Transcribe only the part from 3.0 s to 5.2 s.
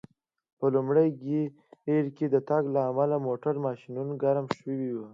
د موټرو ماشینونه ګرم شوي و.